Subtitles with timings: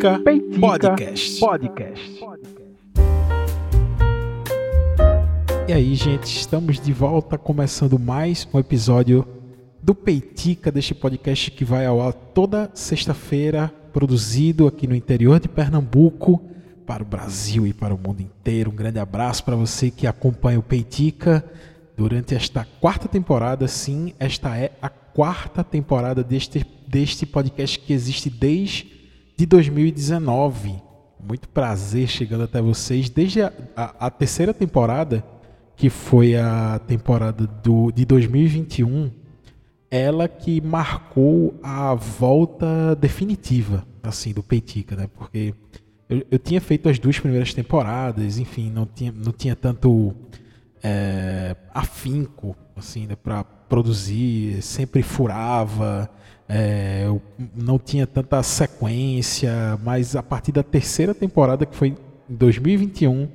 [0.00, 1.40] Peitica, Peitica Podcast.
[1.40, 2.24] Podcast.
[5.68, 9.28] E aí, gente, estamos de volta começando mais um episódio
[9.82, 15.48] do Peitica, deste podcast que vai ao ar toda sexta-feira, produzido aqui no interior de
[15.48, 16.42] Pernambuco,
[16.86, 18.70] para o Brasil e para o mundo inteiro.
[18.70, 21.44] Um grande abraço para você que acompanha o Peitica
[21.94, 23.68] durante esta quarta temporada.
[23.68, 28.99] Sim, esta é a quarta temporada deste, deste podcast que existe desde
[29.40, 30.74] de 2019.
[31.18, 33.08] Muito prazer chegando até vocês.
[33.08, 35.24] Desde a, a, a terceira temporada,
[35.76, 39.10] que foi a temporada do, de 2021,
[39.90, 45.08] ela que marcou a volta definitiva assim do Peitica, né?
[45.16, 45.54] Porque
[46.06, 50.14] eu, eu, tinha feito as duas primeiras temporadas, enfim, não tinha, não tinha tanto
[50.82, 56.10] é, afinco assim, né, para produzir, sempre furava,
[56.52, 57.22] é, eu
[57.54, 61.96] não tinha tanta sequência, mas a partir da terceira temporada, que foi em
[62.28, 63.28] 2021,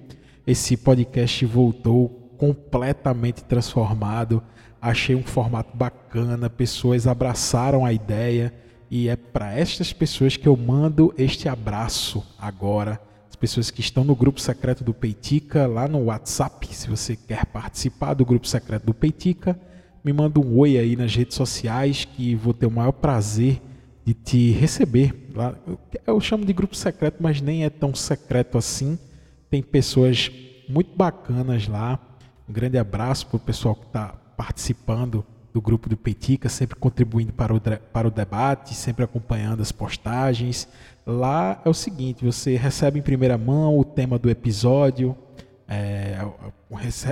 [0.46, 4.44] esse podcast voltou completamente transformado.
[4.82, 8.54] Achei um formato bacana, pessoas abraçaram a ideia
[8.92, 13.00] e é para estas pessoas que eu mando este abraço agora.
[13.30, 17.46] As pessoas que estão no grupo secreto do Peitica, lá no WhatsApp, se você quer
[17.46, 19.58] participar do grupo secreto do Peitica,
[20.06, 23.60] me manda um oi aí nas redes sociais que vou ter o maior prazer
[24.06, 25.32] de te receber.
[25.34, 25.56] Lá.
[26.06, 29.00] Eu chamo de grupo secreto, mas nem é tão secreto assim.
[29.50, 30.32] Tem pessoas
[30.70, 32.00] muito bacanas lá.
[32.48, 37.34] Um grande abraço para o pessoal que está participando do grupo do Petica, sempre contribuindo
[37.34, 40.68] para o, para o debate, sempre acompanhando as postagens.
[41.04, 45.18] Lá é o seguinte: você recebe em primeira mão o tema do episódio,
[45.68, 46.18] é,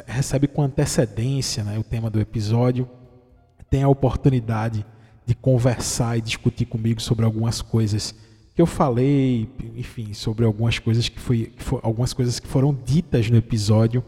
[0.06, 2.88] recebe com antecedência né, o tema do episódio,
[3.70, 4.86] tem a oportunidade
[5.26, 8.14] de conversar e discutir comigo sobre algumas coisas
[8.54, 13.30] que eu falei, enfim, sobre algumas coisas que foi, que algumas coisas que foram ditas
[13.30, 14.04] no episódio.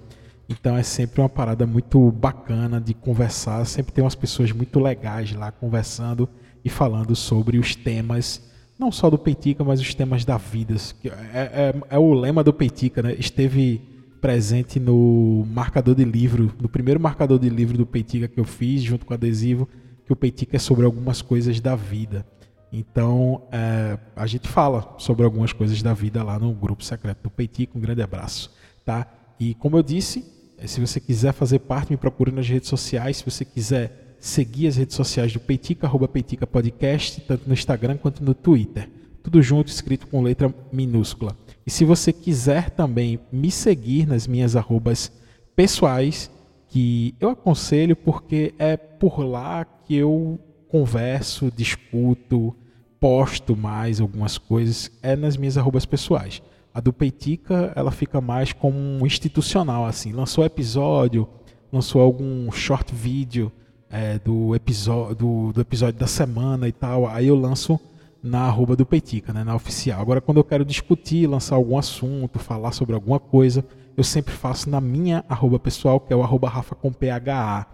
[0.48, 5.34] Então é sempre uma parada muito bacana de conversar, sempre tem umas pessoas muito legais
[5.34, 6.30] lá conversando
[6.64, 8.44] e falando sobre os temas,
[8.78, 10.76] não só do Peitica, mas os temas da vida.
[11.04, 13.16] É, é, é o lema do Peitica, né?
[13.18, 13.95] Esteve
[14.26, 18.82] presente no marcador de livro, no primeiro marcador de livro do Peitica que eu fiz,
[18.82, 19.70] junto com o adesivo,
[20.04, 22.26] que o Peitica é sobre algumas coisas da vida.
[22.74, 27.30] Então, é, a gente fala sobre algumas coisas da vida lá no grupo secreto do
[27.30, 27.78] Peitica.
[27.78, 28.52] Um grande abraço,
[28.84, 29.06] tá?
[29.40, 30.26] E como eu disse,
[30.58, 33.18] é, se você quiser fazer parte, me procure nas redes sociais.
[33.18, 37.98] Se você quiser seguir as redes sociais do Peitica, arroba Peitica Podcast, tanto no Instagram
[37.98, 38.90] quanto no Twitter.
[39.22, 41.38] Tudo junto, escrito com letra minúscula.
[41.66, 45.12] E se você quiser também me seguir nas minhas arrobas
[45.56, 46.30] pessoais,
[46.68, 52.56] que eu aconselho porque é por lá que eu converso, discuto,
[53.00, 56.42] posto mais algumas coisas, é nas minhas arrobas pessoais.
[56.74, 60.12] A do Peitica, ela fica mais como um institucional, assim.
[60.12, 61.28] Lançou episódio,
[61.72, 63.52] lançou algum short vídeo
[63.90, 67.08] é, do, episódio, do, do episódio da semana e tal.
[67.08, 67.80] Aí eu lanço
[68.26, 70.02] na arroba do Peitica, né, na oficial.
[70.02, 73.64] Agora, quando eu quero discutir, lançar algum assunto, falar sobre alguma coisa,
[73.96, 77.68] eu sempre faço na minha arroba pessoal, que é o arroba Rafa com PHA.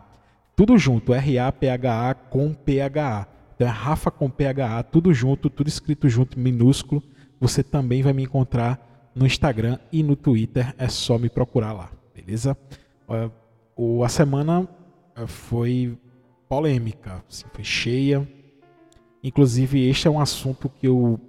[0.53, 3.28] Tudo junto, R-A-P-H-A com PHA.
[3.56, 7.01] Então é Rafa com PHA, tudo junto, tudo escrito junto, minúsculo.
[7.39, 11.89] Você também vai me encontrar no Instagram e no Twitter, é só me procurar lá,
[12.13, 12.57] beleza?
[14.03, 14.68] A semana
[15.16, 15.97] eh, foi
[16.47, 18.28] polêmica, assim, foi cheia
[19.24, 21.20] Inclusive, este é um assunto que eu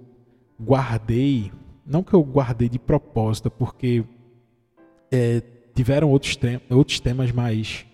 [0.59, 1.51] guardei,
[1.85, 4.03] não que eu guardei de propósito, porque
[5.11, 5.41] é,
[5.75, 6.37] tiveram outros,
[6.69, 7.85] outros temas mais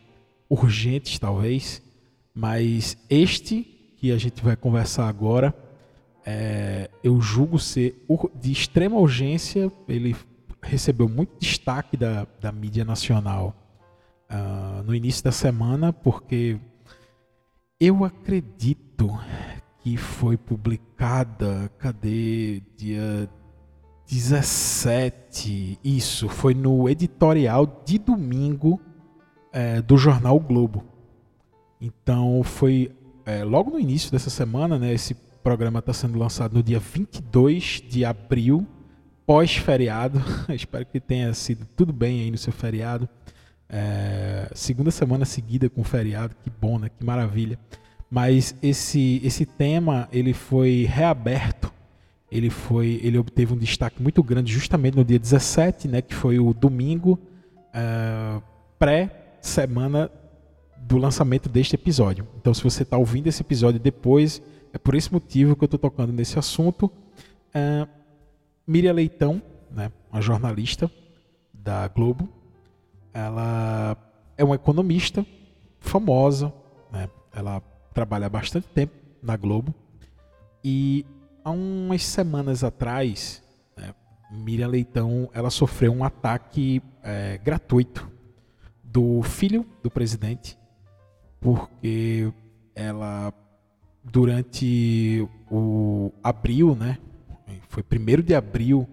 [0.50, 1.82] urgentes, talvez,
[2.34, 3.64] mas este
[3.98, 5.54] que a gente vai conversar agora,
[6.26, 8.06] é, eu julgo ser
[8.36, 9.72] de extrema urgência.
[9.88, 10.16] Ele
[10.62, 13.56] recebeu muito destaque da, da mídia nacional
[14.30, 16.58] uh, no início da semana, porque
[17.80, 19.09] eu acredito
[19.81, 22.61] que foi publicada, cadê?
[22.76, 23.29] Dia
[24.08, 25.79] 17.
[25.84, 28.81] Isso, foi no editorial de domingo
[29.53, 30.84] é, do jornal o Globo.
[31.79, 32.91] Então foi
[33.26, 34.93] é, logo no início dessa semana, né?
[34.93, 38.67] Esse programa está sendo lançado no dia 22 de abril,
[39.25, 40.22] pós-feriado.
[40.49, 43.08] Espero que tenha sido tudo bem aí no seu feriado.
[43.70, 46.90] É, segunda semana seguida com feriado, que bom, né?
[46.90, 47.58] Que maravilha
[48.09, 51.72] mas esse esse tema ele foi reaberto.
[52.32, 56.40] Ele foi ele obteve um destaque muito grande justamente no dia 17 né que foi
[56.40, 57.20] o domingo
[57.70, 58.41] uh,
[58.78, 60.11] pré semana
[60.78, 62.28] do lançamento deste episódio.
[62.38, 64.41] Então se você está ouvindo esse episódio depois
[64.73, 66.85] é por esse motivo que eu estou tocando nesse assunto.
[66.85, 67.88] Uh,
[68.66, 69.41] Miriam Leitão,
[69.72, 70.91] né, uma jornalista
[71.52, 72.29] da Globo,
[73.11, 73.97] ela
[74.38, 75.26] é uma economista
[75.79, 76.53] famosa,
[76.91, 77.64] né, ela
[77.94, 79.74] trabalha bastante tempo na Globo
[80.64, 81.06] e
[81.44, 83.44] há umas semanas atrás,
[83.78, 83.94] né,
[84.32, 88.09] Miriam Leitão ela sofreu um ataque é, gratuito
[88.84, 90.58] do filho do presidente,
[91.40, 92.32] porque
[92.76, 93.34] ela
[94.03, 96.97] durante o abril, né?
[97.68, 98.88] Foi primeiro de abril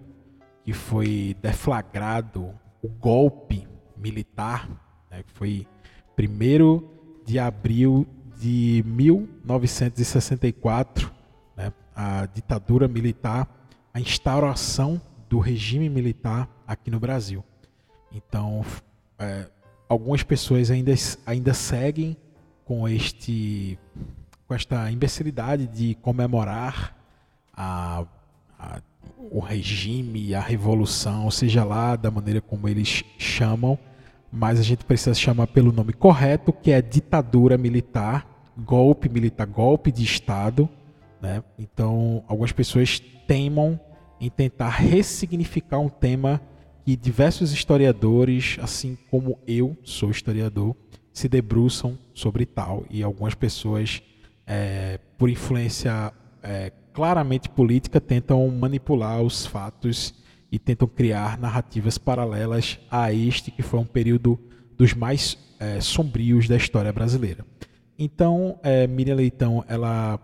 [0.63, 4.69] que foi deflagrado o golpe militar,
[5.09, 5.65] né, foi
[6.15, 6.91] primeiro
[7.25, 8.07] de abril
[8.39, 11.11] de 1964,
[11.55, 13.47] né, a ditadura militar,
[13.93, 17.43] a instauração do regime militar aqui no Brasil.
[18.11, 18.65] Então,
[19.19, 19.47] é,
[19.89, 20.93] algumas pessoas ainda,
[21.25, 22.15] ainda seguem
[22.65, 23.77] com este
[24.47, 26.95] com esta imbecilidade de comemorar
[27.53, 28.05] a,
[28.57, 28.81] a,
[29.29, 33.77] o regime, a revolução, seja lá da maneira como eles chamam,
[34.31, 38.27] mas a gente precisa chamar pelo nome correto, que é ditadura militar,
[38.57, 40.69] golpe militar, golpe de Estado.
[41.21, 41.43] Né?
[41.57, 43.79] Então, algumas pessoas teimam
[44.19, 46.41] em tentar ressignificar um tema
[46.85, 50.75] que diversos historiadores, assim como eu sou historiador,
[51.11, 54.01] se debruçam sobre tal e algumas pessoas,
[54.45, 60.13] é, por influência é, claramente política, tentam manipular os fatos
[60.57, 64.39] e tentam criar narrativas paralelas a este que foi um período
[64.75, 67.45] dos mais é, sombrios da história brasileira.
[67.97, 70.19] Então, é, Miriam Leitão, ela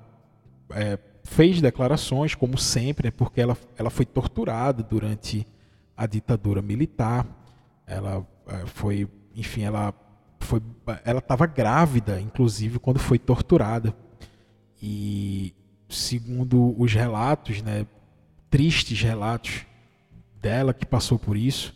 [0.71, 5.45] é, fez declarações, como sempre, porque ela, ela foi torturada durante
[5.95, 7.27] a ditadura militar.
[7.85, 9.93] Ela é, foi, enfim, ela
[10.39, 10.63] foi,
[11.05, 13.95] ela estava grávida, inclusive, quando foi torturada.
[14.81, 15.53] E
[15.87, 17.85] segundo os relatos, né,
[18.49, 19.67] tristes relatos
[20.43, 21.73] dela que passou por isso,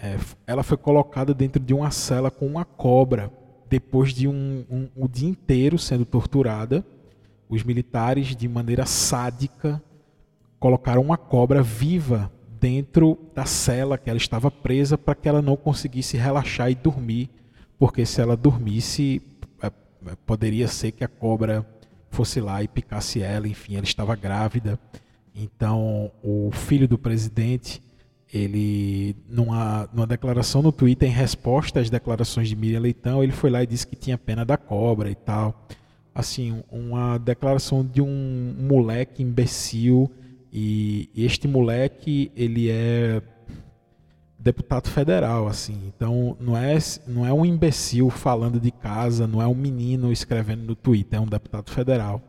[0.00, 0.16] é,
[0.46, 3.32] ela foi colocada dentro de uma cela com uma cobra
[3.68, 6.86] depois de um, um, o dia inteiro sendo torturada.
[7.48, 9.82] Os militares, de maneira sádica,
[10.60, 12.30] colocaram uma cobra viva
[12.60, 17.28] dentro da cela que ela estava presa para que ela não conseguisse relaxar e dormir,
[17.78, 19.20] porque se ela dormisse,
[19.60, 19.72] é, é,
[20.24, 21.66] poderia ser que a cobra
[22.10, 24.78] fosse lá e picasse ela, enfim, ela estava grávida.
[25.34, 27.80] Então, o filho do presidente,
[28.32, 33.50] ele numa, numa declaração no Twitter em resposta às declarações de Miriam Leitão, ele foi
[33.50, 35.66] lá e disse que tinha pena da cobra e tal.
[36.14, 40.10] Assim, uma declaração de um moleque imbecil
[40.52, 43.22] e este moleque, ele é
[44.38, 45.78] deputado federal, assim.
[45.86, 50.62] Então, não é, não é um imbecil falando de casa, não é um menino escrevendo
[50.62, 52.22] no Twitter, é um deputado federal.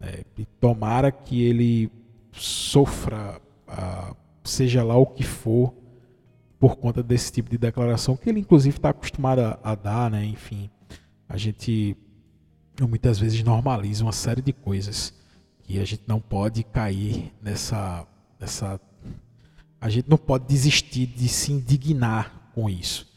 [0.00, 1.90] É, e tomara que ele
[2.32, 5.74] sofra, ah, seja lá o que for,
[6.58, 10.24] por conta desse tipo de declaração, que ele inclusive está acostumado a, a, dar, né?
[10.24, 10.70] Enfim,
[11.28, 11.96] a gente
[12.80, 15.12] muitas vezes normaliza uma série de coisas
[15.68, 18.06] e a gente não pode cair nessa,
[18.38, 18.80] nessa.
[19.80, 23.10] A gente não pode desistir de se indignar com isso.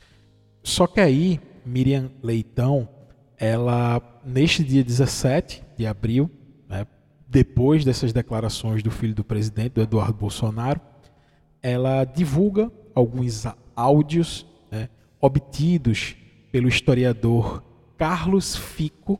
[0.64, 2.90] Só que aí, Miriam Leitão,
[3.38, 6.32] ela, neste dia 17 de abril,
[6.68, 6.88] né,
[7.28, 10.82] depois dessas declarações do filho do presidente, do Eduardo Bolsonaro,
[11.66, 13.44] ela divulga alguns
[13.76, 14.88] áudios né,
[15.20, 16.16] obtidos
[16.52, 17.64] pelo historiador
[17.98, 19.20] Carlos Fico,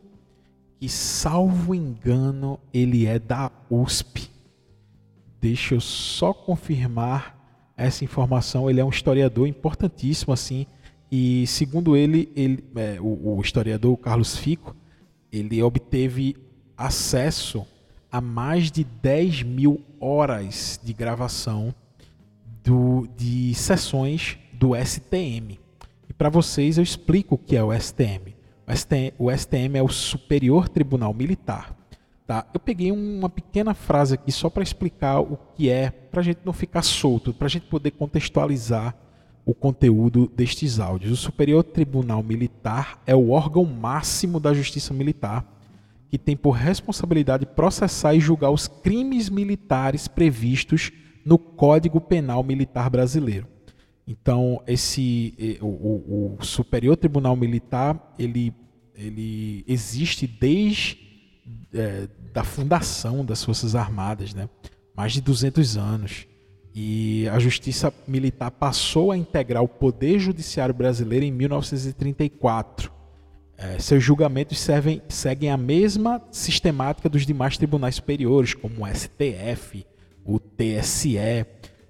[0.80, 4.30] que, salvo engano, ele é da USP.
[5.42, 7.36] Deixa eu só confirmar
[7.76, 8.70] essa informação.
[8.70, 10.68] Ele é um historiador importantíssimo, assim,
[11.12, 14.76] e segundo ele, ele é, o, o historiador Carlos Fico,
[15.32, 16.36] ele obteve
[16.78, 17.66] acesso
[18.12, 21.74] a mais de 10 mil horas de gravação
[22.66, 25.60] do, de sessões do STM.
[26.10, 28.36] E para vocês eu explico o que é o STM.
[28.68, 31.76] O STM, o STM é o Superior Tribunal Militar.
[32.26, 32.46] Tá?
[32.52, 36.40] Eu peguei uma pequena frase aqui só para explicar o que é, para a gente
[36.44, 38.96] não ficar solto, para a gente poder contextualizar
[39.46, 41.12] o conteúdo destes áudios.
[41.12, 45.46] O Superior Tribunal Militar é o órgão máximo da Justiça Militar
[46.10, 50.92] que tem por responsabilidade processar e julgar os crimes militares previstos
[51.26, 53.48] no Código Penal Militar Brasileiro.
[54.08, 58.54] Então, esse o, o, o Superior Tribunal Militar ele,
[58.94, 61.00] ele existe desde
[61.74, 64.48] é, da fundação das Forças Armadas, né?
[64.96, 66.28] mais de 200 anos.
[66.74, 72.92] E a Justiça Militar passou a integrar o Poder Judiciário Brasileiro em 1934.
[73.58, 79.86] É, seus julgamentos servem, seguem a mesma sistemática dos demais tribunais superiores, como o STF,
[80.26, 81.18] o TSE,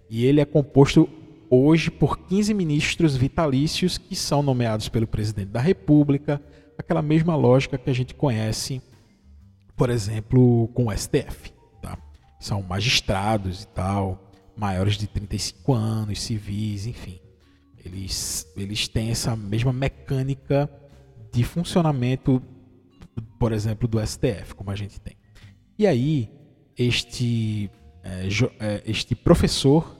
[0.09, 1.09] E ele é composto
[1.49, 6.41] hoje por 15 ministros vitalícios que são nomeados pelo presidente da República,
[6.77, 8.81] aquela mesma lógica que a gente conhece,
[9.75, 11.53] por exemplo, com o STF.
[11.81, 11.97] Tá?
[12.39, 17.19] São magistrados e tal, maiores de 35 anos, civis, enfim.
[17.83, 20.69] Eles, eles têm essa mesma mecânica
[21.31, 22.41] de funcionamento,
[23.39, 25.15] por exemplo, do STF, como a gente tem.
[25.77, 26.31] E aí,
[26.77, 27.69] este,
[28.85, 29.95] este professor,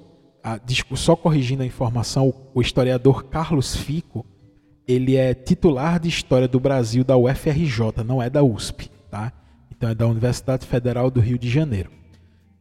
[0.95, 4.25] só corrigindo a informação, o historiador Carlos Fico,
[4.87, 9.33] ele é titular de História do Brasil da UFRJ, não é da USP, tá?
[9.71, 11.91] Então é da Universidade Federal do Rio de Janeiro.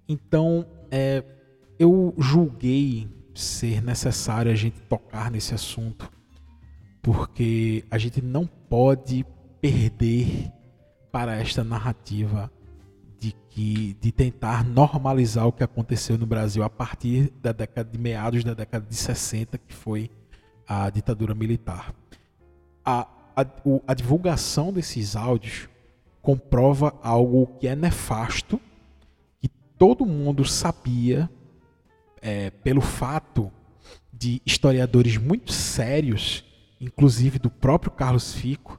[0.09, 1.23] Então, é,
[1.79, 6.11] eu julguei ser necessário a gente tocar nesse assunto,
[7.03, 9.25] porque a gente não pode
[9.61, 10.51] perder
[11.13, 12.51] para esta narrativa
[13.25, 17.97] de que de tentar normalizar o que aconteceu no Brasil a partir da década de
[17.97, 20.11] meados da década de 60, que foi
[20.69, 21.95] a ditadura militar.
[22.85, 25.71] A, a, o, a divulgação desses áudios
[26.21, 28.61] comprova algo que é nefasto,
[29.41, 31.31] que todo mundo sabia
[32.21, 33.51] é, pelo fato
[34.13, 36.45] de historiadores muito sérios,
[36.79, 38.79] inclusive do próprio Carlos Fico,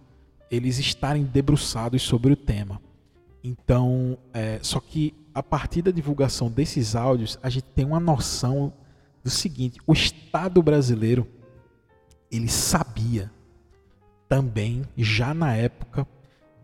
[0.51, 2.79] eles estarem debruçados sobre o tema.
[3.47, 8.73] Então, é, só que a partir da divulgação desses áudios, a gente tem uma noção
[9.23, 11.27] do seguinte: o Estado brasileiro
[12.31, 13.31] ele sabia
[14.27, 16.07] também, já na época,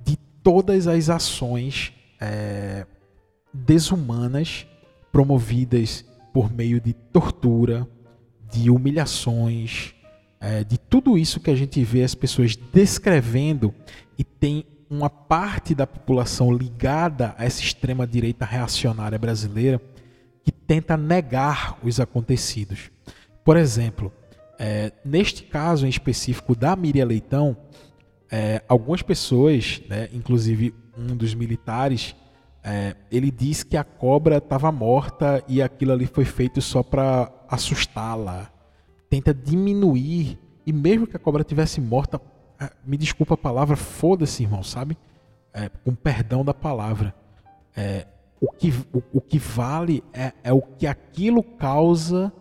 [0.04, 2.88] de todas as ações é,
[3.54, 4.66] desumanas
[5.12, 7.88] promovidas por meio de tortura,
[8.52, 9.94] de humilhações,
[10.40, 13.72] é, de tudo isso que a gente vê as pessoas descrevendo
[14.18, 19.82] e tem uma parte da população ligada a essa extrema direita reacionária brasileira
[20.44, 22.92] que tenta negar os acontecidos.
[23.46, 24.12] Por exemplo,
[24.60, 27.56] é, neste caso em específico da Miriam Leitão,
[28.30, 32.14] é, algumas pessoas, né, inclusive um dos militares,
[32.62, 37.32] é, ele diz que a cobra estava morta e aquilo ali foi feito só para
[37.48, 38.52] assustá-la.
[39.10, 42.20] Tenta diminuir, e mesmo que a cobra tivesse morta,
[42.86, 44.98] me desculpa a palavra, foda-se, irmão, sabe?
[45.54, 47.14] É, com perdão da palavra.
[47.76, 48.06] É,
[48.40, 52.32] o, que, o, o, que vale é, é o que aquilo causa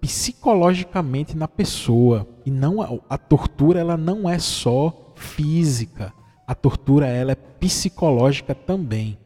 [0.00, 2.26] psicologicamente na pessoa.
[2.44, 6.12] E não a, a tortura ela não é só física.
[6.46, 9.18] A tortura ela é psicológica também.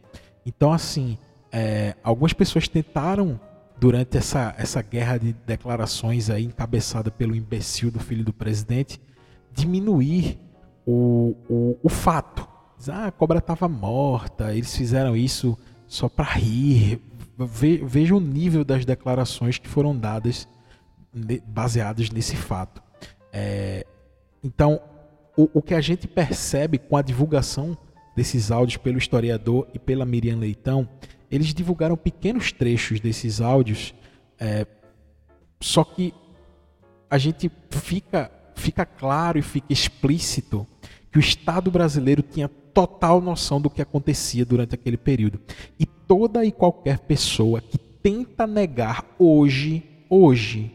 [0.45, 1.17] Então, assim,
[1.51, 3.41] é, algumas pessoas tentaram,
[3.79, 9.01] durante essa, essa guerra de declarações aí, encabeçada pelo imbecil do filho do presidente,
[9.55, 10.39] diminuir
[10.87, 12.47] o, o, o fato.
[12.89, 15.57] Ah, a cobra estava morta, eles fizeram isso
[15.87, 17.01] só para rir.
[17.37, 20.47] veja o nível das declarações que foram dadas
[21.47, 22.83] baseadas nesse fato.
[23.33, 23.87] É,
[24.43, 24.81] então,
[25.37, 27.77] o, o que a gente percebe com a divulgação
[28.15, 30.89] desses áudios pelo historiador e pela Miriam Leitão,
[31.31, 33.95] eles divulgaram pequenos trechos desses áudios,
[34.39, 34.67] é,
[35.61, 36.15] só que
[37.11, 38.31] a gente fica,
[38.65, 40.67] fica claro e fica explícito
[41.13, 45.39] que o Estado brasileiro tinha total noção do que acontecia durante aquele período.
[45.79, 50.73] E toda e qualquer pessoa que tenta negar hoje, hoje,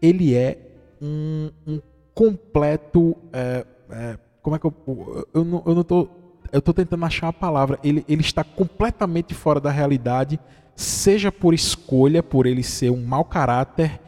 [0.00, 0.58] ele é
[1.00, 1.80] um, um
[2.14, 3.16] completo.
[3.32, 5.26] É, é, como é que eu.
[5.34, 6.08] Eu não, eu não
[6.52, 10.38] eu estou tentando achar a palavra, ele, ele está completamente fora da realidade,
[10.76, 14.00] seja por escolha, por ele ser um mau caráter,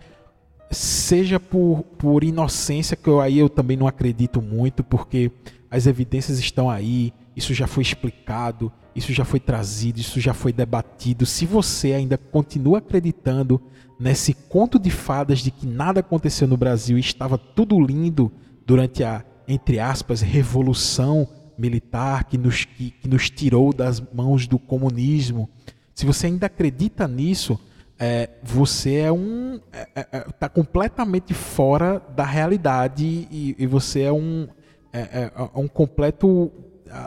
[0.71, 5.31] seja por, por inocência, que eu, aí eu também não acredito muito, porque
[5.71, 10.53] as evidências estão aí, isso já foi explicado, isso já foi trazido, isso já foi
[10.53, 11.25] debatido.
[11.25, 13.61] Se você ainda continua acreditando
[13.99, 18.31] nesse conto de fadas de que nada aconteceu no Brasil e estava tudo lindo
[18.67, 24.59] durante a, entre aspas, revolução militar que nos, que, que nos tirou das mãos do
[24.59, 25.49] comunismo,
[25.95, 27.59] se você ainda acredita nisso,
[27.99, 34.03] é, você é um está é, é, tá completamente fora da realidade e, e você
[34.03, 34.47] é um
[34.93, 36.51] é, é, é um completo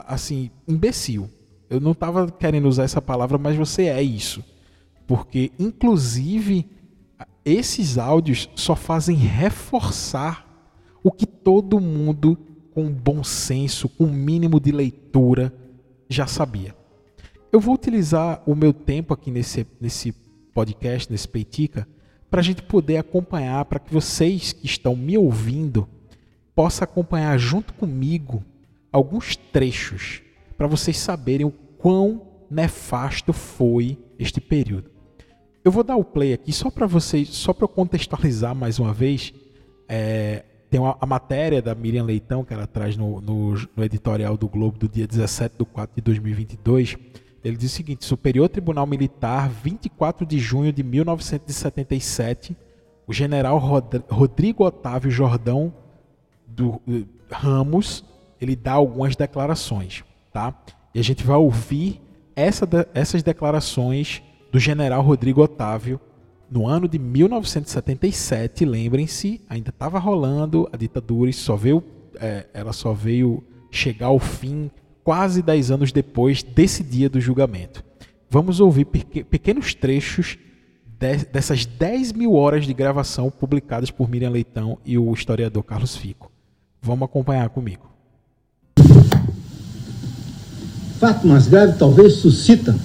[0.06, 1.30] assim imbecil.
[1.70, 4.44] Eu não estava querendo usar essa palavra, mas você é isso,
[5.08, 6.70] porque inclusive
[7.46, 10.46] esses áudios só fazem reforçar
[11.04, 12.38] o que todo mundo
[12.74, 15.54] com bom senso, com um mínimo de leitura,
[16.10, 16.76] já sabia.
[17.52, 20.14] Eu vou utilizar o meu tempo aqui nesse, nesse
[20.54, 21.88] podcast, nesse Peitica,
[22.30, 25.88] para a gente poder acompanhar, para que vocês que estão me ouvindo
[26.56, 28.44] possam acompanhar junto comigo
[28.92, 30.22] alguns trechos,
[30.58, 34.92] para vocês saberem o quão nefasto foi este período.
[35.64, 39.34] Eu vou dar o play aqui só para vocês, só para contextualizar mais uma vez.
[39.88, 44.38] É, tem uma, a matéria da Miriam Leitão que ela traz no, no, no, editorial
[44.38, 46.96] do Globo do dia 17 de 4 de 2022.
[47.44, 52.56] Ele diz o seguinte: Superior Tribunal Militar, 24 de junho de 1977,
[53.08, 55.74] o general Rod Rodrigo Otávio Jordão
[56.48, 58.04] do, uh, Ramos
[58.42, 60.54] ele dá algumas declarações, tá?
[60.96, 62.02] E a gente vai ouvir
[62.36, 66.02] essa, essas declarações do general Rodrigo Otávio
[66.50, 68.66] no ano de 1977.
[68.66, 71.84] Lembrem-se, ainda estava rolando a ditadura e só veio,
[72.20, 74.72] é, ela só veio chegar ao fim
[75.04, 77.84] quase 10 anos depois desse dia do julgamento.
[78.30, 80.38] Vamos ouvir pequenos trechos
[81.32, 86.32] dessas 10 mil horas de gravação publicadas por Miriam Leitão e o historiador Carlos Fico.
[86.82, 87.90] Vamos acompanhar comigo.
[91.00, 92.76] Fato mais grave talvez suscita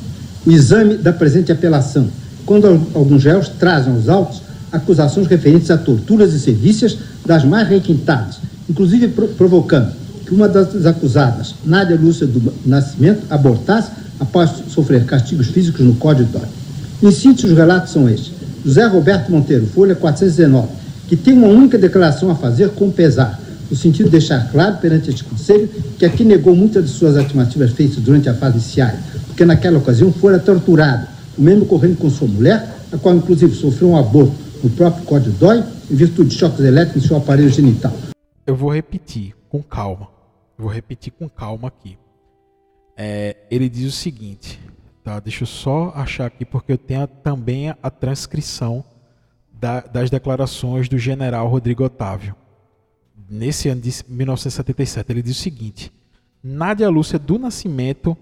[0.46, 2.08] o exame da presente apelação,
[2.46, 4.42] quando alguns réus trazem aos autos
[4.72, 9.94] acusações referentes a torturas e sevícias das mais requintadas, inclusive provocando
[10.26, 16.30] que uma das acusadas, Nádia Lúcia do Nascimento, abortasse após sofrer castigos físicos no Código
[16.32, 16.48] Dói.
[17.02, 18.32] Em síntese, os relatos são estes.
[18.64, 20.68] José Roberto Monteiro, Folha 419,
[21.06, 23.38] que tem uma única declaração a fazer com pesar,
[23.70, 25.68] no sentido de deixar claro perante este Conselho
[25.98, 28.90] que aqui negou muitas de suas afirmativas feitas durante a fase inicial,
[29.26, 31.06] porque naquela ocasião fora torturado,
[31.38, 35.36] o mesmo ocorrendo com sua mulher, a qual inclusive sofreu um aborto no próprio Código
[35.38, 37.92] Dói, em virtude de choques elétricos em seu aparelho genital.
[38.46, 40.15] Eu vou repetir com calma.
[40.58, 41.98] Vou repetir com calma aqui.
[42.96, 44.58] É, ele diz o seguinte,
[45.04, 45.20] tá?
[45.20, 48.84] Deixa eu só achar aqui porque eu tenho também a, a transcrição
[49.52, 52.34] da, das declarações do general Rodrigo Otávio
[53.28, 55.92] nesse ano de 1977, ele diz o seguinte:
[56.42, 58.16] Nádia Lúcia do Nascimento,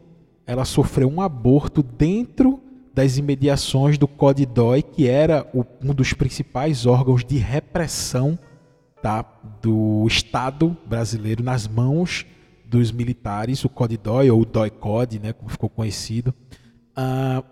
[0.46, 2.60] ela sofreu um aborto dentro
[2.92, 8.38] das imediações do CODIDOI, que era o, um dos principais órgãos de repressão
[9.04, 9.22] tá,
[9.60, 12.24] do Estado brasileiro nas mãos
[12.64, 16.34] dos militares, o CODIDOI, ou o DOI-COD, né, como ficou conhecido.
[16.96, 17.44] Uh,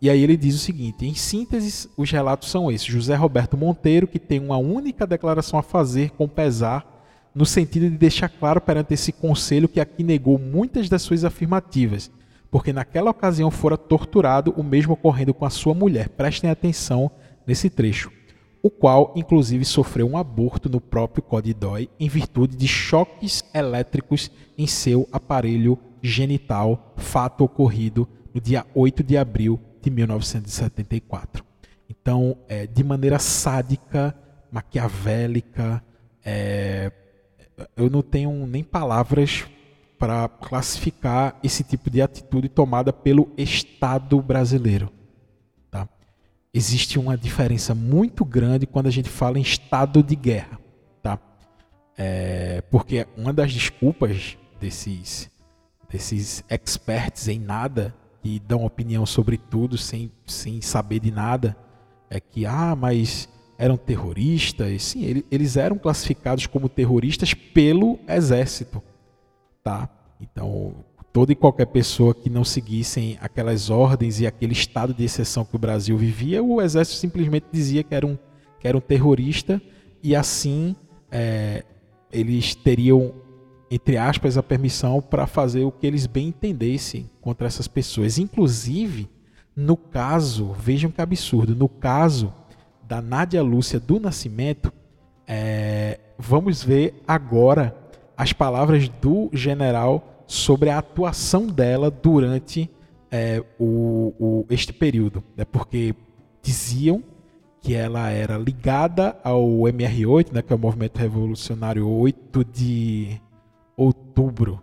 [0.00, 2.86] e aí ele diz o seguinte: em síntese, os relatos são esses.
[2.86, 6.86] José Roberto Monteiro, que tem uma única declaração a fazer com pesar
[7.34, 12.08] no sentido de deixar claro perante esse conselho que aqui negou muitas das suas afirmativas,
[12.52, 16.08] porque naquela ocasião fora torturado, o mesmo ocorrendo com a sua mulher.
[16.10, 17.10] Prestem atenção
[17.44, 18.12] nesse trecho.
[18.62, 24.66] O qual, inclusive, sofreu um aborto no próprio Codidói em virtude de choques elétricos em
[24.66, 31.44] seu aparelho genital, fato ocorrido no dia 8 de abril de 1974.
[31.88, 34.14] Então, é, de maneira sádica,
[34.52, 35.82] maquiavélica,
[36.24, 36.92] é,
[37.76, 39.46] eu não tenho nem palavras
[39.98, 44.90] para classificar esse tipo de atitude tomada pelo Estado brasileiro.
[46.52, 50.58] Existe uma diferença muito grande quando a gente fala em estado de guerra.
[51.02, 51.18] Tá?
[51.96, 55.30] É, porque uma das desculpas desses,
[55.88, 61.56] desses experts em nada, que dão opinião sobre tudo sem, sem saber de nada,
[62.10, 64.82] é que, ah, mas eram terroristas.
[64.82, 68.82] Sim, eles eram classificados como terroristas pelo exército,
[69.62, 69.88] tá?
[70.20, 70.74] Então,
[71.12, 75.56] toda e qualquer pessoa que não seguissem aquelas ordens e aquele estado de exceção que
[75.56, 78.16] o Brasil vivia, o exército simplesmente dizia que era um,
[78.58, 79.60] que era um terrorista
[80.02, 80.76] e assim
[81.10, 81.64] é,
[82.12, 83.12] eles teriam,
[83.70, 88.18] entre aspas, a permissão para fazer o que eles bem entendessem contra essas pessoas.
[88.18, 89.08] Inclusive,
[89.54, 92.32] no caso, vejam que absurdo, no caso
[92.86, 94.72] da Nádia Lúcia do Nascimento,
[95.26, 97.76] é, vamos ver agora
[98.16, 102.70] as palavras do general sobre a atuação dela durante
[103.10, 105.24] é, o, o, este período.
[105.36, 105.44] Né?
[105.44, 105.92] Porque
[106.40, 107.02] diziam
[107.60, 113.20] que ela era ligada ao MR8, né, que é o Movimento Revolucionário 8 de
[113.76, 114.62] outubro.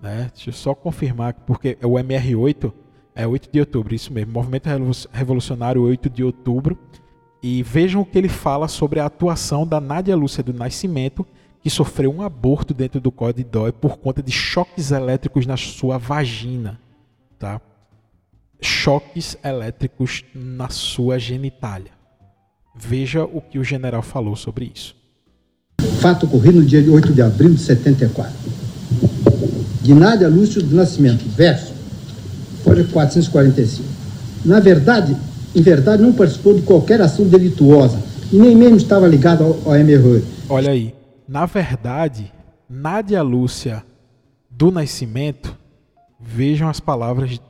[0.00, 0.30] Né?
[0.32, 2.72] Deixa eu só confirmar, porque o MR8
[3.12, 4.68] é 8 de outubro, isso mesmo, Movimento
[5.10, 6.78] Revolucionário 8 de outubro,
[7.42, 11.26] e vejam o que ele fala sobre a atuação da Nádia Lúcia do Nascimento,
[11.62, 13.12] que sofreu um aborto dentro do
[13.50, 16.80] Dói por conta de choques elétricos na sua vagina.
[17.38, 17.60] Tá?
[18.60, 21.92] Choques elétricos na sua genitália.
[22.74, 24.94] Veja o que o general falou sobre isso.
[26.00, 28.32] Fato ocorrido no dia 8 de abril de 74.
[29.82, 31.74] De Nádia Lúcia do Nascimento, verso,
[32.62, 33.88] folha 445.
[34.44, 35.16] Na verdade,
[35.54, 37.98] em verdade, não participou de qualquer ação delituosa
[38.32, 40.22] e nem mesmo estava ligado ao, ao MROI.
[40.48, 40.94] Olha aí,
[41.30, 42.32] na verdade,
[42.68, 43.86] Nádia Lúcia
[44.50, 45.56] do Nascimento,
[46.18, 47.40] vejam as palavras,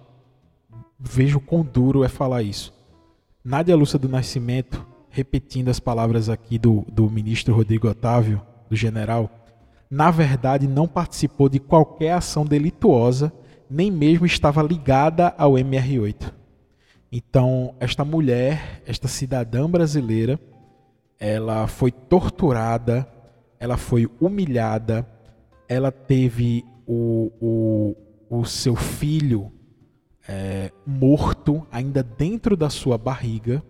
[0.98, 2.74] vejam quão duro é falar isso.
[3.42, 9.30] Nádia Lúcia do Nascimento, repetindo as palavras aqui do, do ministro Rodrigo Otávio, do general,
[9.90, 13.32] na verdade não participou de qualquer ação delituosa,
[13.70, 16.30] nem mesmo estava ligada ao MR8.
[17.10, 20.38] Então, esta mulher, esta cidadã brasileira,
[21.18, 23.08] ela foi torturada,
[23.60, 25.06] ela foi humilhada,
[25.68, 29.52] ela teve o, o, o seu filho
[30.26, 33.62] é, morto ainda dentro da sua barriga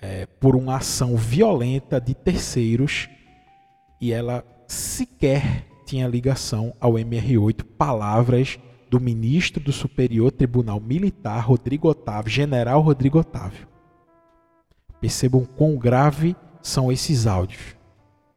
[0.00, 3.08] é, por uma ação violenta de terceiros
[4.00, 7.64] e ela sequer tinha ligação ao MR8.
[7.76, 13.66] Palavras do ministro do Superior Tribunal Militar, Rodrigo Otávio, general Rodrigo Otávio.
[15.00, 17.79] Percebam quão grave são esses áudios.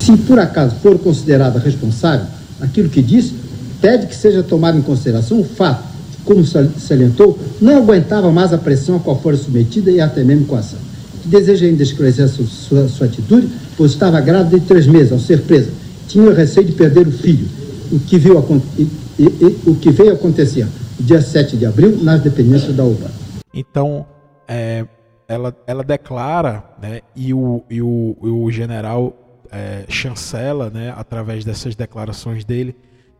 [0.03, 2.25] Se por acaso for considerada responsável,
[2.59, 3.35] aquilo que disse,
[3.79, 5.81] pede que seja tomado em consideração o fato,
[6.25, 10.57] como salientou, não aguentava mais a pressão a qual fora submetida e até mesmo com
[10.57, 10.77] a ação.
[11.23, 15.43] Deseja ainda esclarecer sua, sua, sua atitude, pois estava grávida de três meses ao ser
[15.43, 15.71] presa.
[16.09, 17.47] Tinha receio de perder o filho,
[17.89, 18.45] o que, viu,
[18.77, 18.81] e,
[19.17, 20.67] e, e, o que veio acontecer
[20.99, 23.09] dia 7 de abril nas dependências da UBA.
[23.53, 24.05] Então,
[24.49, 24.85] é,
[25.29, 31.75] ela, ela declara, né, e, o, e o, o general é, chancela, né, através dessas
[31.75, 32.75] declarações dele,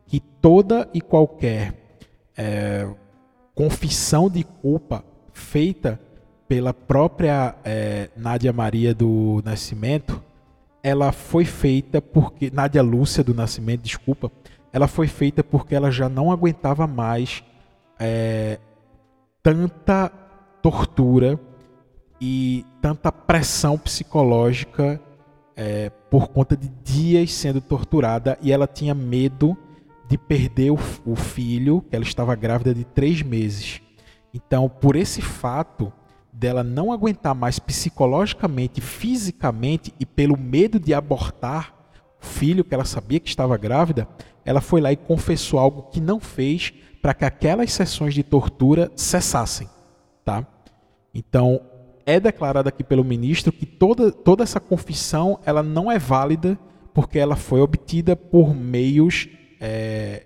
[0.05, 1.73] que toda e qualquer
[2.37, 2.87] é,
[3.55, 5.99] confissão de culpa feita
[6.47, 10.21] pela própria é, Nádia Maria do Nascimento,
[10.81, 14.31] ela foi feita porque Nádia Lúcia do Nascimento, desculpa,
[14.71, 17.43] ela foi feita porque ela já não aguentava mais
[17.99, 18.59] é,
[19.41, 20.11] tanta
[20.61, 21.39] tortura
[22.19, 24.99] e tanta pressão psicológica
[25.55, 29.57] é, por conta de dias sendo torturada e ela tinha medo
[30.07, 33.81] de perder o, o filho, ela estava grávida de três meses.
[34.33, 35.91] Então, por esse fato
[36.31, 41.73] dela não aguentar mais psicologicamente, fisicamente e pelo medo de abortar
[42.21, 44.07] o filho que ela sabia que estava grávida,
[44.43, 48.91] ela foi lá e confessou algo que não fez para que aquelas sessões de tortura
[48.95, 49.69] cessassem,
[50.23, 50.45] tá?
[51.13, 51.61] Então,
[52.05, 56.57] é declarado aqui pelo ministro que toda, toda essa confissão ela não é válida
[56.93, 59.27] porque ela foi obtida por meios
[59.59, 60.25] é,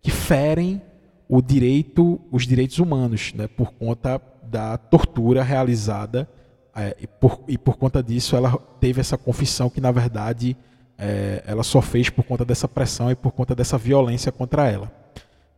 [0.00, 0.82] que ferem
[1.28, 6.28] o direito, os direitos humanos, né, por conta da tortura realizada
[6.74, 10.56] é, e, por, e por conta disso ela teve essa confissão que na verdade
[10.96, 14.90] é, ela só fez por conta dessa pressão e por conta dessa violência contra ela.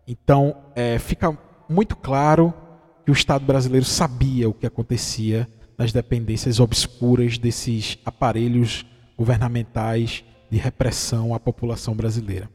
[0.06, 1.36] Então é, fica
[1.68, 2.52] muito claro
[3.04, 5.48] que o Estado brasileiro sabia o que acontecia
[5.80, 8.84] nas dependências obscuras desses aparelhos
[9.18, 12.48] governamentais de repressão à população brasileira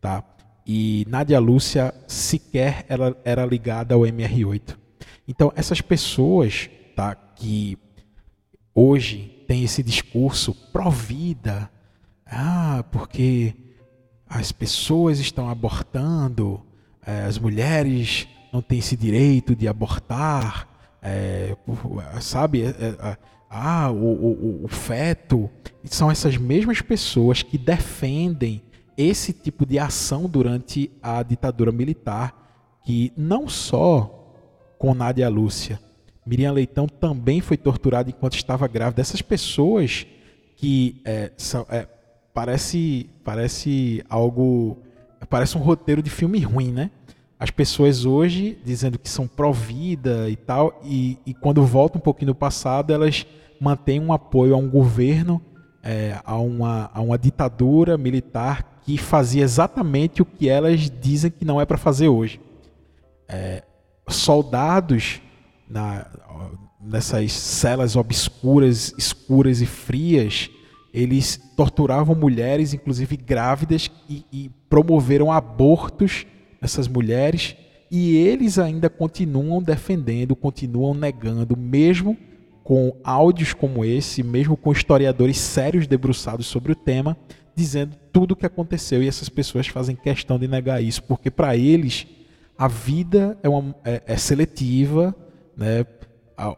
[0.00, 0.22] tá?
[0.66, 4.76] E Nádia Lúcia sequer ela era ligada ao MR8.
[5.26, 7.78] Então essas pessoas, tá, que
[8.74, 11.70] hoje tem esse discurso pró-vida,
[12.26, 13.54] ah, porque
[14.28, 16.60] as pessoas estão abortando,
[17.04, 20.68] é, as mulheres não têm esse direito de abortar,
[21.02, 21.56] é,
[22.20, 22.62] sabe?
[22.62, 23.16] É, é,
[23.50, 25.48] ah, o, o, o feto.
[25.84, 28.62] São essas mesmas pessoas que defendem
[28.96, 34.14] esse tipo de ação durante a ditadura militar, que não só
[34.78, 35.80] com Nádia Lúcia,
[36.28, 39.00] Miriam Leitão também foi torturada enquanto estava grávida.
[39.00, 40.06] Essas pessoas
[40.56, 41.88] que é, são, é,
[42.34, 44.76] parece, parece algo,
[45.30, 46.90] parece um roteiro de filme ruim, né?
[47.38, 52.30] As pessoas hoje dizendo que são pró-vida e tal, e, e quando voltam um pouquinho
[52.30, 53.26] no passado, elas
[53.60, 55.40] mantêm um apoio a um governo,
[55.82, 61.44] é, a, uma, a uma ditadura militar que fazia exatamente o que elas dizem que
[61.44, 62.40] não é para fazer hoje.
[63.28, 63.62] É,
[64.08, 65.20] soldados
[65.68, 66.06] na,
[66.80, 70.50] nessas celas obscuras, escuras e frias,
[70.92, 76.26] eles torturavam mulheres, inclusive grávidas, e, e promoveram abortos
[76.60, 77.56] nessas mulheres.
[77.90, 82.16] E eles ainda continuam defendendo, continuam negando, mesmo
[82.62, 87.16] com áudios como esse, mesmo com historiadores sérios debruçados sobre o tema,
[87.56, 91.56] dizendo tudo o que aconteceu e essas pessoas fazem questão de negar isso, porque para
[91.56, 92.06] eles
[92.58, 95.14] a vida é, uma, é, é seletiva,
[95.56, 95.86] né?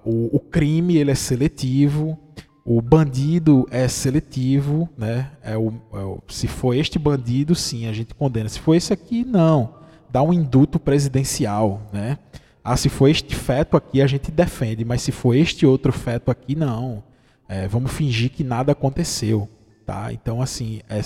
[0.04, 2.18] o, o, crime ele é seletivo,
[2.64, 5.30] o bandido é seletivo, né?
[5.42, 8.48] É o, é o, se for este bandido, sim, a gente condena.
[8.48, 9.79] Se for esse aqui, não.
[10.12, 12.18] Dá um induto presidencial, né?
[12.62, 16.30] Ah, se for este feto aqui, a gente defende, mas se for este outro feto
[16.30, 17.02] aqui, não.
[17.48, 19.48] É, vamos fingir que nada aconteceu.
[19.86, 20.12] Tá?
[20.12, 21.00] Então, assim, é,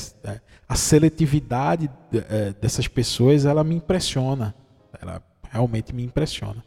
[0.69, 1.89] a seletividade
[2.29, 4.55] é, dessas pessoas, ela me impressiona.
[5.01, 6.63] Ela realmente me impressiona.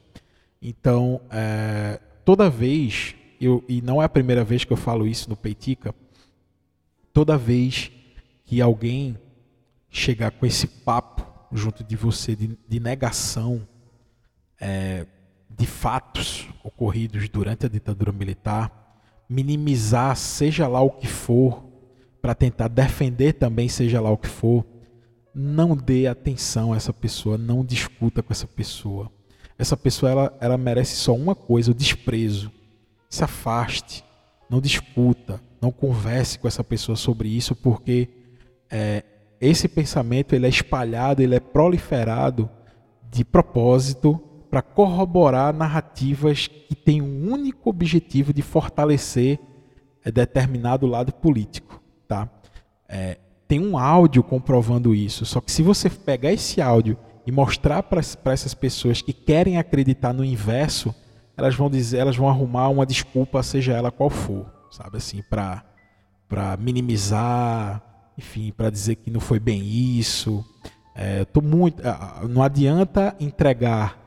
[0.62, 5.30] Então, é, toda vez eu, e não é a primeira vez que eu falo isso
[5.30, 5.94] no Peitica,
[7.14, 7.92] toda vez
[8.46, 9.18] que alguém
[9.90, 13.68] chegar com esse papo junto de você de, de negação
[14.60, 15.06] é,
[15.50, 21.64] de fatos ocorridos durante a ditadura militar, minimizar seja lá o que for,
[22.22, 24.66] para tentar defender também seja lá o que for,
[25.34, 29.12] não dê atenção a essa pessoa, não discuta com essa pessoa.
[29.58, 32.52] Essa pessoa ela, ela merece só uma coisa, o desprezo.
[33.10, 34.04] Se afaste,
[34.50, 38.10] não discuta, não converse com essa pessoa sobre isso, porque
[38.70, 39.04] é,
[39.40, 42.50] esse pensamento ele é espalhado, ele é proliferado
[43.10, 44.20] de propósito
[44.50, 49.40] para corroborar narrativas que têm um único objetivo de fortalecer
[50.04, 52.30] é, determinado lado político, tá?
[52.88, 55.26] É, tem um áudio comprovando isso.
[55.26, 58.02] Só que se você pegar esse áudio e mostrar para
[58.34, 60.94] essas pessoas que querem acreditar no inverso,
[61.36, 65.64] elas vão dizer, elas vão arrumar uma desculpa, seja ela qual for, sabe assim, para
[66.28, 67.82] para minimizar,
[68.18, 70.44] enfim, para dizer que não foi bem isso.
[70.96, 71.82] É, tô muito,
[72.28, 73.98] não adianta entregar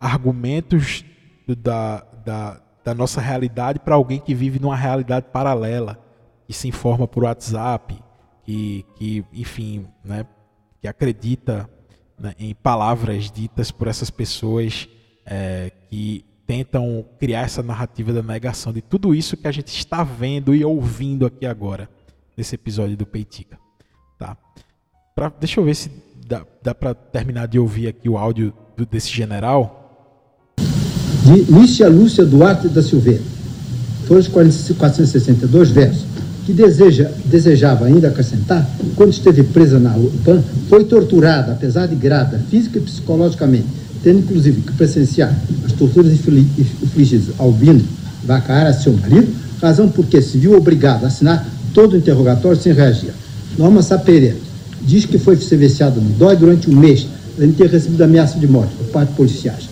[0.00, 1.04] argumentos
[1.46, 5.98] da, da, da nossa realidade para alguém que vive numa realidade paralela,
[6.46, 7.96] que se informa por WhatsApp,
[8.44, 10.26] que, que enfim, né,
[10.80, 11.70] que acredita
[12.18, 14.88] né, em palavras ditas por essas pessoas
[15.24, 20.02] é, que tentam criar essa narrativa da negação de tudo isso que a gente está
[20.02, 21.88] vendo e ouvindo aqui agora
[22.36, 23.58] nesse episódio do Peitica,
[24.20, 24.36] tá?
[25.14, 25.90] Pra, deixa eu ver se
[26.28, 29.78] dá, dá para terminar de ouvir aqui o áudio do, desse general.
[31.24, 33.22] De Lícia Lúcia Duarte da Silveira.
[34.08, 36.04] Os 462 versos
[36.44, 42.40] que deseja, desejava ainda acrescentar, quando esteve presa na UPAN, foi torturada, apesar de grada,
[42.50, 43.66] física e psicologicamente,
[44.02, 45.32] tendo inclusive que presenciar
[45.64, 47.84] as torturas infligidas ao Bino
[48.24, 53.12] Vacara, seu marido, razão porque se viu obrigada a assinar todo o interrogatório sem reagir.
[53.58, 54.36] Norma Sapereira
[54.82, 58.46] diz que foi sevenciada no DOI durante um mês, além de ter recebido ameaça de
[58.46, 59.68] morte por parte de policiais.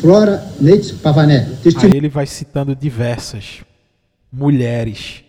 [0.00, 1.56] Flora Neitz Pavanelli.
[1.76, 3.60] Aí ele vai citando diversas
[4.32, 5.24] mulheres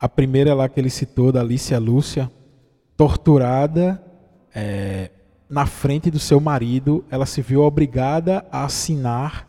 [0.00, 2.30] a primeira lá que ele citou, da Alicia Lúcia,
[2.96, 4.00] torturada
[4.54, 5.10] é,
[5.50, 9.48] na frente do seu marido, ela se viu obrigada a assinar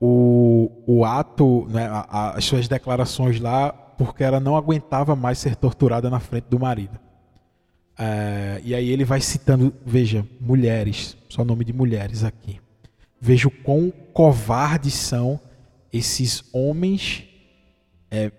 [0.00, 5.38] o, o ato, né, a, a, as suas declarações lá, porque ela não aguentava mais
[5.38, 6.98] ser torturada na frente do marido.
[7.98, 12.60] É, e aí ele vai citando, veja, mulheres, só nome de mulheres aqui.
[13.20, 15.40] Veja o quão covardes são
[15.92, 17.24] esses homens
[18.10, 18.30] é,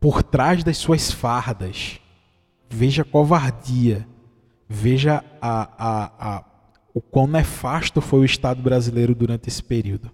[0.00, 2.00] por trás das suas fardas.
[2.68, 4.06] Veja a covardia.
[4.68, 6.44] Veja a, a, a,
[6.92, 10.10] o quão nefasto foi o Estado brasileiro durante esse período.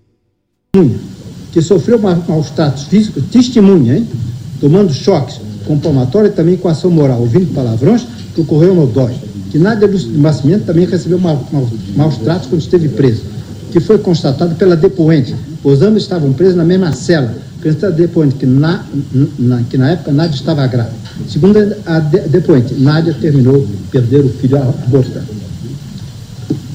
[1.52, 4.08] Que sofreu maus tratos físicos, testemunha, hein?
[4.60, 9.14] tomando choques com palmatória e também com ação moral, ouvindo palavrões ocorreu no DOI.
[9.50, 13.22] Que Lúcio de Nascimento também recebeu maus, tratos quando esteve preso.
[13.72, 15.34] Que foi constatado pela depoente.
[15.64, 18.86] Os ambos estavam presos na mesma cela Acredita depoente que na,
[19.36, 20.96] na, que na época Nádia estava grávida.
[21.28, 25.26] Segundo a de, depoente, Nádia terminou perder o filho abortado.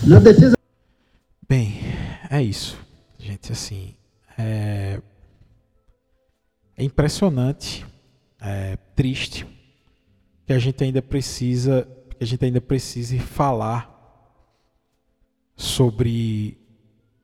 [0.06, 0.58] Na defesa.
[1.48, 1.80] Bem,
[2.30, 2.76] é isso,
[3.18, 3.50] gente.
[3.50, 3.96] Assim,
[4.38, 5.00] é,
[6.76, 7.86] é impressionante,
[8.42, 9.48] é triste
[10.46, 13.90] que a gente ainda precisa, que a gente ainda precise falar
[15.56, 16.58] sobre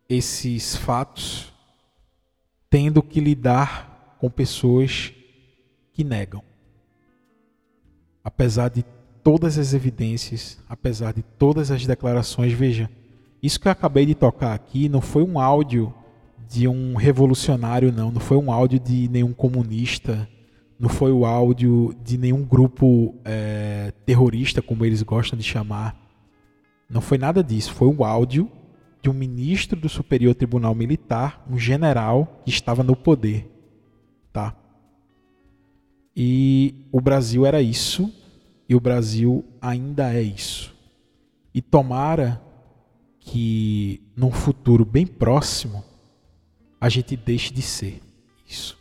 [0.07, 1.53] esses fatos
[2.69, 5.13] tendo que lidar com pessoas
[5.91, 6.43] que negam.
[8.23, 8.85] Apesar de
[9.23, 12.89] todas as evidências, apesar de todas as declarações, veja,
[13.41, 15.93] isso que eu acabei de tocar aqui não foi um áudio
[16.47, 20.27] de um revolucionário, não, não foi um áudio de nenhum comunista,
[20.79, 25.93] não foi o áudio de nenhum grupo é, terrorista, como eles gostam de chamar.
[26.89, 28.49] Não foi nada disso, foi um áudio
[29.01, 33.51] de um ministro do Superior Tribunal Militar, um general que estava no poder,
[34.31, 34.55] tá?
[36.15, 38.13] E o Brasil era isso,
[38.67, 40.73] e o Brasil ainda é isso.
[41.53, 42.41] E tomara
[43.19, 45.83] que num futuro bem próximo
[46.79, 48.01] a gente deixe de ser
[48.47, 48.78] isso.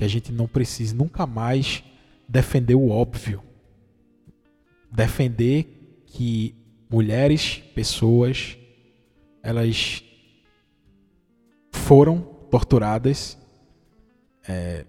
[0.00, 1.84] Que a gente não precise nunca mais
[2.26, 3.42] defender o óbvio.
[4.90, 6.54] Defender que
[6.90, 8.56] mulheres, pessoas,
[9.42, 10.02] elas
[11.70, 12.18] foram
[12.50, 13.36] torturadas
[14.48, 14.86] é,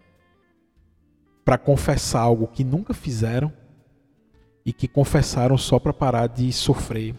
[1.44, 3.52] para confessar algo que nunca fizeram
[4.66, 7.14] e que confessaram só para parar de sofrer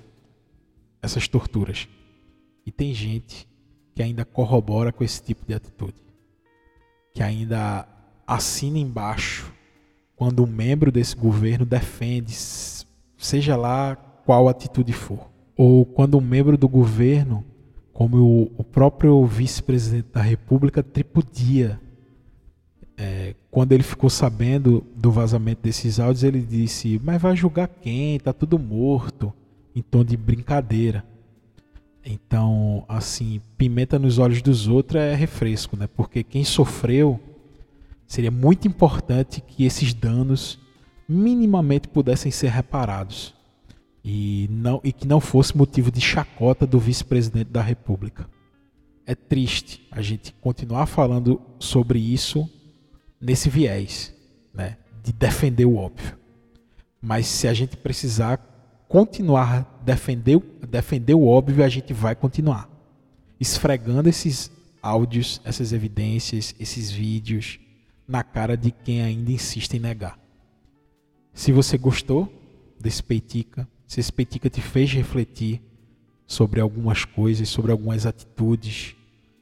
[1.03, 1.87] essas torturas.
[2.65, 3.47] E tem gente
[3.95, 6.12] que ainda corrobora com esse tipo de atitude.
[7.15, 7.87] Que ainda
[8.27, 9.53] assina embaixo
[10.17, 12.33] quando um membro desse governo defende,
[13.19, 17.45] seja lá qual atitude for, ou quando um membro do governo,
[17.93, 21.81] como o, próprio vice-presidente da República, tripudia.
[22.97, 28.19] É, quando ele ficou sabendo do vazamento desses áudios, ele disse: Mas vai julgar quem?
[28.21, 29.33] Tá tudo morto,
[29.75, 31.05] em tom de brincadeira.
[32.05, 35.87] Então, assim, pimenta nos olhos dos outros é refresco, né?
[35.87, 37.21] Porque quem sofreu
[38.07, 40.59] seria muito importante que esses danos
[41.09, 43.35] minimamente pudessem ser reparados
[44.05, 48.29] e não e que não fosse motivo de chacota do vice-presidente da República.
[49.07, 52.49] É triste a gente continuar falando sobre isso
[53.21, 54.15] nesse viés,
[54.53, 56.17] né, de defender o óbvio.
[57.01, 58.37] Mas se a gente precisar
[58.93, 62.69] continuar defender, defender o óbvio, a gente vai continuar
[63.41, 64.53] esfregando esses
[64.83, 67.59] áudios, essas evidências, esses vídeos
[68.07, 70.19] na cara de quem ainda insiste em negar.
[71.33, 72.31] Se você gostou
[72.79, 75.63] desse Peitica, se esse Peitica te fez refletir
[76.27, 78.95] sobre algumas coisas, sobre algumas atitudes,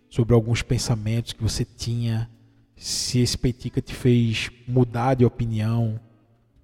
[0.09, 2.31] sobre alguns pensamentos que você tinha,
[2.77, 5.99] se esse Peitica te fez mudar de opinião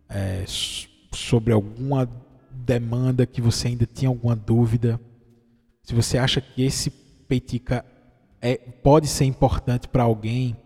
[0.09, 2.09] é, sobre alguma
[2.57, 5.01] demanda que você ainda tinha alguma dúvida,
[5.83, 7.85] se você acha que esse peitica
[8.41, 10.57] é, pode ser importante para alguém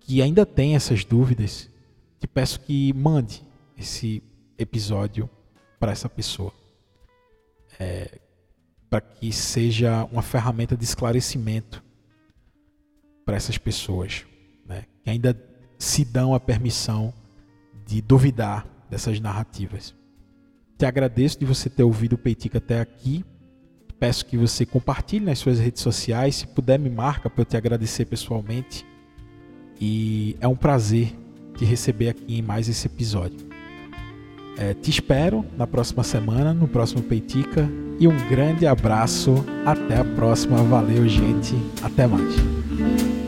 [0.00, 1.68] que ainda tem essas dúvidas,
[2.18, 3.42] te peço que mande
[3.76, 4.22] esse
[4.58, 5.28] episódio
[5.78, 6.52] para essa pessoa.
[7.78, 8.20] É,
[8.88, 11.82] para que seja uma ferramenta de esclarecimento
[13.24, 14.26] para essas pessoas
[14.66, 15.34] né, que ainda
[15.78, 17.12] se dão a permissão
[17.86, 19.94] de duvidar dessas narrativas.
[20.82, 23.24] Te agradeço de você ter ouvido o Peitica até aqui.
[24.00, 26.34] Peço que você compartilhe nas suas redes sociais.
[26.34, 28.84] Se puder, me marca para eu te agradecer pessoalmente.
[29.80, 31.16] E é um prazer
[31.56, 33.46] te receber aqui em mais esse episódio.
[34.58, 37.70] É, te espero na próxima semana, no próximo Peitica.
[38.00, 39.36] E um grande abraço.
[39.64, 40.64] Até a próxima.
[40.64, 41.54] Valeu, gente.
[41.80, 43.21] Até mais.